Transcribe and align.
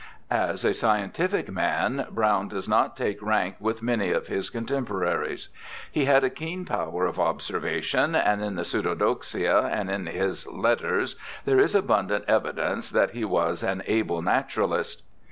As 0.31 0.65
a 0.65 0.73
scientific 0.73 1.51
man 1.51 2.07
Browne 2.09 2.47
does 2.47 2.67
not 2.67 2.97
take 2.97 3.21
rank 3.21 3.57
with 3.59 3.83
many 3.83 4.09
of 4.09 4.25
his 4.29 4.49
contemporaries. 4.49 5.49
He 5.91 6.05
had 6.05 6.23
a 6.23 6.31
keen 6.31 6.65
power 6.65 7.05
of 7.05 7.19
observation, 7.19 8.15
and 8.15 8.43
in 8.43 8.55
the 8.55 8.63
Pseudodoxia 8.65 9.69
and 9.71 9.91
in 9.91 10.07
his 10.07 10.47
letters 10.47 11.17
there 11.45 11.59
is 11.59 11.75
abundant 11.75 12.25
evidence 12.27 12.89
that 12.89 13.11
he 13.11 13.23
was 13.23 13.61
an 13.61 13.83
able 13.85 14.23
naturahst. 14.23 15.03